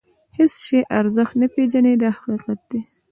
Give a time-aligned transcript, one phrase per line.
[0.03, 0.03] د
[0.37, 2.79] هېڅ شي ارزښت نه پېژني دا حقیقت دی.